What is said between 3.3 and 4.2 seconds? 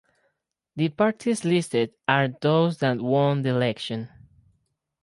the election.